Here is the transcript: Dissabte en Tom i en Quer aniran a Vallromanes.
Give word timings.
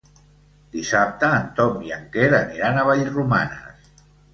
Dissabte 0.75 1.29
en 1.41 1.47
Tom 1.61 1.85
i 1.91 1.95
en 2.01 2.11
Quer 2.17 2.29
aniran 2.41 2.81
a 2.87 2.91
Vallromanes. 2.93 3.99